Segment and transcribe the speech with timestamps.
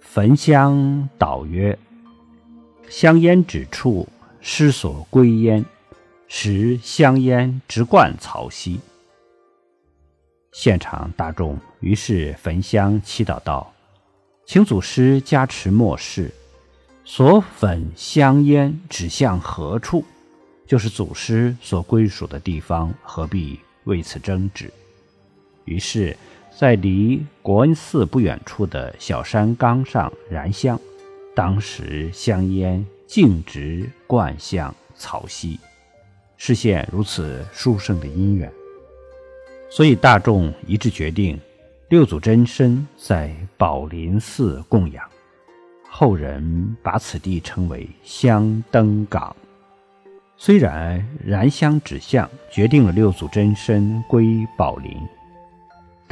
[0.00, 1.78] 焚香祷曰
[2.88, 4.08] ：“香烟指处，
[4.40, 5.64] 失所归焉。
[6.26, 8.80] 时香烟直贯曹溪。”
[10.52, 13.72] 现场大众于是焚香祈祷道
[14.44, 16.32] ：“请祖师加持末世，
[17.04, 20.04] 所焚香烟指向何处，
[20.66, 24.72] 就是祖师所归属的地方，何必为此争执？”
[25.66, 26.16] 于是，
[26.50, 30.78] 在离国恩寺不远处的小山岗上燃香，
[31.34, 35.58] 当时香烟径直贯向草溪，
[36.36, 38.52] 实现如此殊胜的因缘。
[39.70, 41.40] 所以大众一致决定，
[41.88, 45.02] 六祖真身在宝林寺供养，
[45.88, 49.34] 后人把此地称为香灯岗。
[50.36, 54.92] 虽然燃香指向决定了六祖真身归宝林。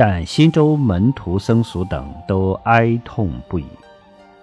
[0.00, 3.66] 但新州门徒僧俗等都哀痛不已，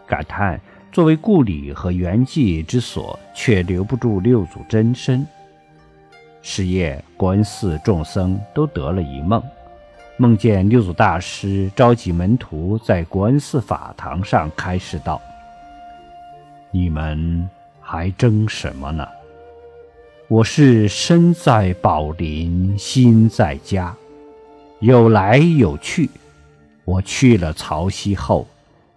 [0.05, 0.59] 感叹
[0.91, 5.25] 作为故里和圆寂之所，却留不住六祖真身。
[6.41, 9.41] 是夜，国恩寺众僧都得了一梦，
[10.17, 15.21] 梦见六祖大师召集门徒在国恩寺法堂上开示道
[16.69, 19.07] ：“你们还争什么呢？
[20.27, 23.95] 我是身在宝林，心在家。”
[24.85, 26.07] 有来有去，
[26.83, 28.47] 我去了曹溪后，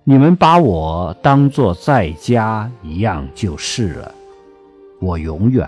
[0.05, 4.15] 你们把我当作在家一样就是了。
[5.01, 5.67] 我永远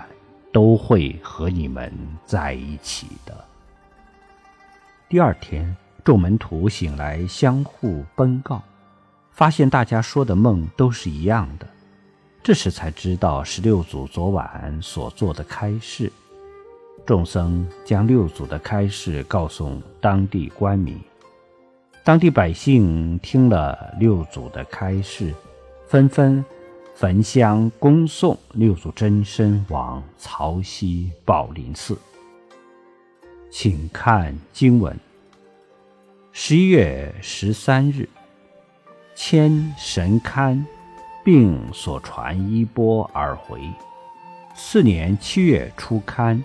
[0.53, 1.91] 都会和你们
[2.23, 3.35] 在一起的。
[5.09, 8.61] 第二天，众门徒醒来，相互奔告，
[9.31, 11.65] 发现大家说的梦都是一样的。
[12.43, 16.13] 这时才知道十六祖昨晚所做的开示。
[17.05, 20.97] 众僧将六祖的开示告诉当地官民，
[22.03, 25.33] 当地百姓听了六祖的开示，
[25.87, 26.45] 纷纷
[26.95, 31.97] 焚香恭送六祖真身往曹溪宝林寺。
[33.49, 34.97] 请看经文：
[36.31, 38.07] 十一月十三日，
[39.15, 40.63] 迁神龛，
[41.25, 43.59] 并所传衣钵而回。
[44.55, 46.41] 次年七月初刊。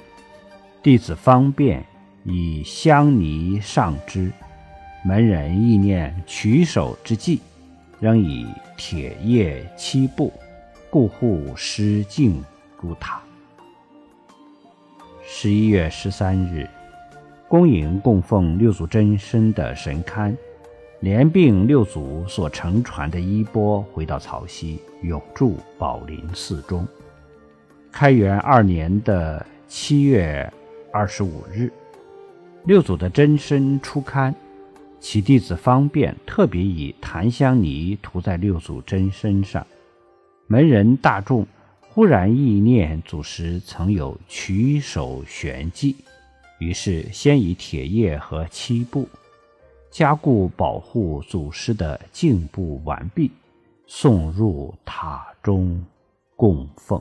[0.87, 1.85] 弟子方便
[2.23, 4.31] 以香泥上之，
[5.05, 7.41] 门人意念取手之际，
[7.99, 10.33] 仍以铁叶漆布，
[10.89, 12.41] 故护失敬
[12.81, 13.21] 如塔。
[15.25, 16.71] 十一月十三日，
[17.49, 20.37] 恭迎供奉六祖真身的神龛，
[21.01, 26.87] 连并六祖所乘传的衣钵回到曹溪，永驻宝林寺中。
[27.91, 30.49] 开元二年的七月。
[30.97, 31.71] 二十五日，
[32.65, 34.35] 六祖的真身出刊，
[34.99, 39.67] 其弟子方便特别以檀香泥涂在六祖真身上。
[40.47, 41.47] 门人大众
[41.83, 45.97] 忽然意念祖师曾有取手玄技，
[46.61, 49.07] 于是先以铁叶和漆布
[49.91, 53.31] 加固保护祖师的颈部完毕，
[53.87, 55.85] 送入塔中
[56.37, 56.99] 供奉。